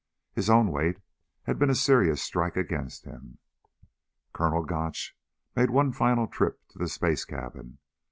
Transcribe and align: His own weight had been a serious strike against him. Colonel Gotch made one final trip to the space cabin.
His 0.33 0.49
own 0.49 0.71
weight 0.71 0.97
had 1.43 1.59
been 1.59 1.69
a 1.69 1.75
serious 1.75 2.23
strike 2.23 2.57
against 2.57 3.05
him. 3.05 3.37
Colonel 4.33 4.65
Gotch 4.65 5.15
made 5.55 5.69
one 5.69 5.91
final 5.91 6.25
trip 6.25 6.59
to 6.69 6.79
the 6.79 6.87
space 6.89 7.23
cabin. 7.23 7.77